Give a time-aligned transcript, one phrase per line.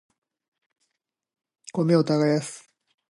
[1.73, 2.67] 米を耕す